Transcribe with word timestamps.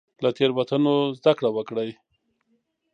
له 0.23 0.29
تېروتنو 0.37 0.93
زده 1.19 1.31
کړه 1.37 1.49
وکړئ. 1.55 1.89